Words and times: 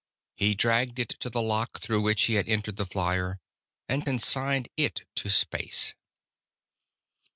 He 0.35 0.55
dragged 0.55 0.97
it 0.97 1.09
to 1.19 1.29
the 1.29 1.43
lock 1.43 1.79
through 1.79 2.01
which 2.01 2.23
he 2.23 2.33
had 2.33 2.49
entered 2.49 2.77
the 2.77 2.87
flier, 2.87 3.37
and 3.87 4.03
consigned 4.03 4.67
it 4.75 5.07
to 5.13 5.29
space.... 5.29 5.93